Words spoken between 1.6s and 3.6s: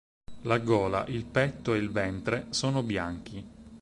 e il ventre sono bianchi.